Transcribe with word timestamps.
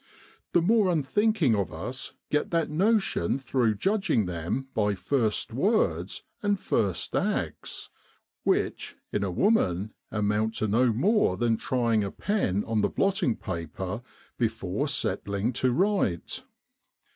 The 0.53 0.63
more 0.63 0.89
unthinking 0.89 1.55
of 1.55 1.71
us 1.71 2.13
get 2.31 2.49
that 2.49 2.71
notion 2.71 3.37
through 3.37 3.75
judging 3.75 4.25
them 4.25 4.65
by 4.73 4.95
first 4.95 5.53
words 5.53 6.23
and 6.41 6.59
first 6.59 7.15
acts, 7.15 7.91
which, 8.43 8.97
in 9.13 9.23
a 9.23 9.29
woman, 9.29 9.93
amount 10.09 10.55
to 10.55 10.67
no 10.67 10.91
more 10.91 11.37
than 11.37 11.55
trying 11.55 12.03
a 12.03 12.09
pen 12.09 12.63
on 12.65 12.81
the 12.81 12.89
blotting 12.89 13.35
paper 13.35 14.01
before 14.39 14.87
settling 14.87 15.53
to 15.53 15.71
write. 15.71 16.41